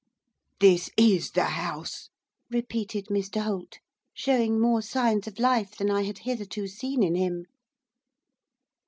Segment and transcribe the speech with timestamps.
[0.61, 2.09] 'This is the house!'
[2.49, 3.77] repeated Mr Holt,
[4.15, 7.45] showing more signs of life than I had hitherto seen in him.